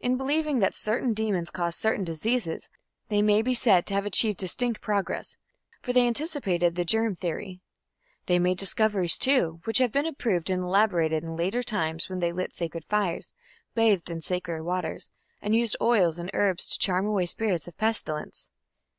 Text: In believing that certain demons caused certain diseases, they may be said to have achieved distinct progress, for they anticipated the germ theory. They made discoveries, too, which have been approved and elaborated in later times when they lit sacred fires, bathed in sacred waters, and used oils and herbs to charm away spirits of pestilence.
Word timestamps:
In 0.00 0.16
believing 0.16 0.60
that 0.60 0.72
certain 0.74 1.12
demons 1.12 1.50
caused 1.50 1.78
certain 1.78 2.02
diseases, 2.02 2.70
they 3.10 3.20
may 3.20 3.42
be 3.42 3.52
said 3.52 3.84
to 3.84 3.92
have 3.94 4.06
achieved 4.06 4.38
distinct 4.38 4.80
progress, 4.80 5.36
for 5.82 5.92
they 5.92 6.06
anticipated 6.06 6.74
the 6.74 6.86
germ 6.86 7.14
theory. 7.14 7.60
They 8.24 8.38
made 8.38 8.56
discoveries, 8.56 9.18
too, 9.18 9.60
which 9.64 9.76
have 9.76 9.92
been 9.92 10.06
approved 10.06 10.48
and 10.48 10.62
elaborated 10.62 11.22
in 11.22 11.36
later 11.36 11.62
times 11.62 12.08
when 12.08 12.20
they 12.20 12.32
lit 12.32 12.56
sacred 12.56 12.86
fires, 12.88 13.34
bathed 13.74 14.08
in 14.10 14.22
sacred 14.22 14.62
waters, 14.62 15.10
and 15.42 15.54
used 15.54 15.76
oils 15.82 16.18
and 16.18 16.30
herbs 16.32 16.66
to 16.68 16.78
charm 16.78 17.04
away 17.06 17.26
spirits 17.26 17.68
of 17.68 17.76
pestilence. 17.76 18.48